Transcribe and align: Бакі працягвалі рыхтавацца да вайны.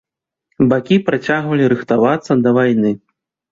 Бакі 0.71 0.97
працягвалі 1.09 1.69
рыхтавацца 1.75 2.41
да 2.43 2.57
вайны. 2.59 2.97